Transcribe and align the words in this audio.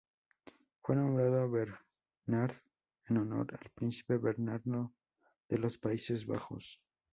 Fue 0.81 0.95
nombrado 0.95 1.47
Bernhard 1.47 2.55
en 3.05 3.17
honor 3.17 3.45
al 3.61 3.69
príncipe 3.69 4.17
Bernardo 4.17 4.91
de 5.47 5.59
los 5.59 5.77
Países 5.77 6.25
Bajos. 6.25 6.81